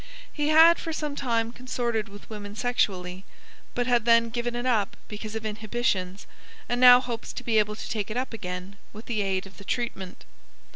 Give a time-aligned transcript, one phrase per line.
[0.33, 3.23] He had for some time consorted with women sexually,
[3.75, 6.25] but had then given it up because of inhibitions
[6.67, 9.57] and now hopes to be able to take it up again with the aid of
[9.57, 10.25] the treatment.